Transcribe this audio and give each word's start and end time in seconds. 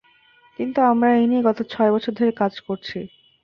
কিন্তু 0.59 0.79
আমরা 0.91 1.09
এ 1.13 1.23
নিয়ে 1.29 1.45
গত 1.47 1.59
ছয় 1.71 1.91
বছর 1.93 2.11
ধরে 2.15 2.31
কাজ 2.41 2.53
করছি। 2.67 2.97